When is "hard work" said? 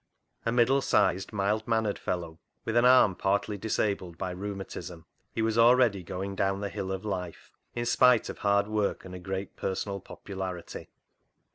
8.39-9.05